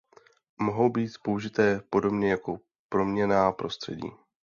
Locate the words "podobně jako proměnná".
1.89-3.51